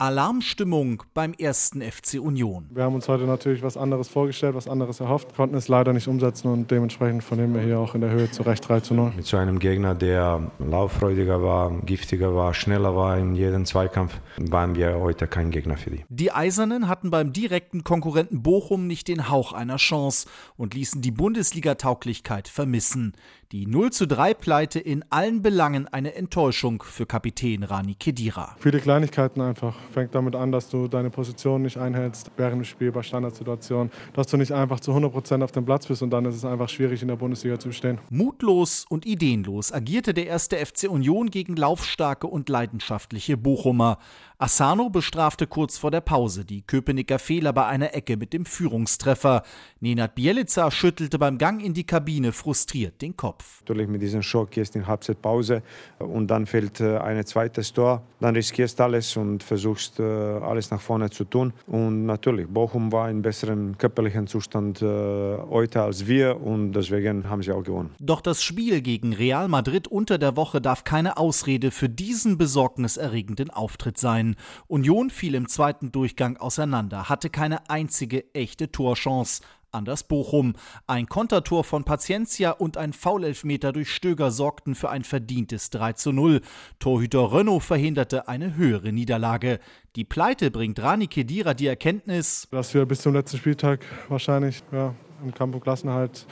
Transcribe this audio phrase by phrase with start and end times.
[0.00, 2.70] Alarmstimmung beim ersten FC Union.
[2.70, 6.06] Wir haben uns heute natürlich was anderes vorgestellt, was anderes erhofft, konnten es leider nicht
[6.06, 9.14] umsetzen und dementsprechend vernehmen wir hier auch in der Höhe zu Recht 3 zu 0.
[9.16, 14.76] Mit so einem Gegner, der lauffreudiger war, giftiger war, schneller war in jedem Zweikampf, waren
[14.76, 16.04] wir heute kein Gegner für die.
[16.08, 21.10] Die Eisernen hatten beim direkten Konkurrenten Bochum nicht den Hauch einer Chance und ließen die
[21.10, 23.14] Bundesliga-Tauglichkeit vermissen.
[23.50, 28.54] Die 0 zu 3 Pleite in allen Belangen eine Enttäuschung für Kapitän Rani Kedira.
[28.58, 29.74] Viele Kleinigkeiten einfach.
[29.92, 34.26] Fängt damit an, dass du deine Position nicht einhältst während dem Spiel bei Standardsituationen, dass
[34.26, 36.68] du nicht einfach zu 100 Prozent auf dem Platz bist und dann ist es einfach
[36.68, 37.98] schwierig in der Bundesliga zu bestehen.
[38.10, 43.98] Mutlos und ideenlos agierte der erste FC Union gegen laufstarke und leidenschaftliche Bochumer.
[44.40, 49.42] Asano bestrafte kurz vor der Pause die Köpenicker Fehler bei einer Ecke mit dem Führungstreffer.
[49.80, 53.62] Nenad Bielica schüttelte beim Gang in die Kabine frustriert den Kopf.
[53.62, 55.64] Natürlich mit diesem Schock gehst in Halbzeitpause
[55.98, 58.04] und dann fällt äh, ein zweites Tor.
[58.20, 61.52] Dann riskierst alles und versuchst äh, alles nach vorne zu tun.
[61.66, 67.42] Und natürlich, Bochum war in besserem körperlichen Zustand äh, heute als wir und deswegen haben
[67.42, 67.90] sie auch gewonnen.
[67.98, 73.50] Doch das Spiel gegen Real Madrid unter der Woche darf keine Ausrede für diesen besorgniserregenden
[73.50, 74.36] Auftritt sein ein.
[74.66, 79.42] Union fiel im zweiten Durchgang auseinander, hatte keine einzige echte Torchance.
[79.70, 80.54] Anders Bochum.
[80.86, 86.10] Ein Kontertor von Paciencia und ein Foulelfmeter durch Stöger sorgten für ein verdientes 3 zu
[86.10, 86.40] 0.
[86.78, 89.60] Torhüter Renault verhinderte eine höhere Niederlage.
[89.94, 94.94] Die Pleite bringt Rani Kedira die Erkenntnis, dass wir bis zum letzten Spieltag wahrscheinlich ja,
[95.22, 96.26] im Kampf um Klassenhalt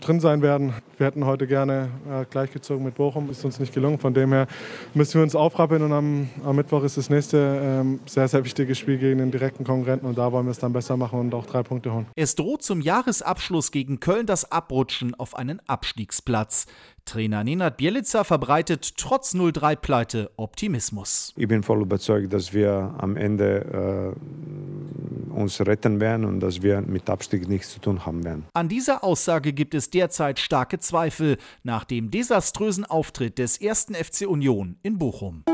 [0.00, 0.74] drin sein werden.
[0.98, 3.98] Wir hätten heute gerne äh, gleichgezogen mit Bochum, ist uns nicht gelungen.
[3.98, 4.46] Von dem her
[4.94, 8.74] müssen wir uns aufrappeln und am, am Mittwoch ist das nächste ähm, sehr, sehr wichtige
[8.74, 11.46] Spiel gegen den direkten Konkurrenten und da wollen wir es dann besser machen und auch
[11.46, 12.06] drei Punkte holen.
[12.16, 16.66] Es droht zum Jahresabschluss gegen Köln das Abrutschen auf einen Abstiegsplatz.
[17.04, 21.32] Trainer Nenad Bielica verbreitet trotz 0-3-Pleite Optimismus.
[21.36, 24.41] Ich bin voll überzeugt, dass wir am Ende äh,
[25.32, 28.44] uns retten werden und dass wir mit Abstieg nichts zu tun haben werden.
[28.54, 34.26] An dieser Aussage gibt es derzeit starke Zweifel nach dem desaströsen Auftritt des ersten FC
[34.26, 35.44] Union in Bochum.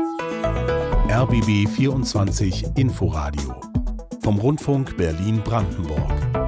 [1.09, 3.59] RBB 24 Inforadio
[4.21, 6.38] vom Rundfunk Berlin-Brandenburg.